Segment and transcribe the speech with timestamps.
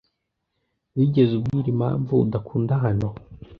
[0.95, 3.07] Wigeze ubwira impamvu udakunda hano?